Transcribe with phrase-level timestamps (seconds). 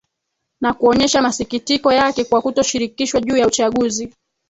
[0.61, 4.13] na kuonyesha masikitiko yake kwa kutoshirikishwa juu ya uchaguzi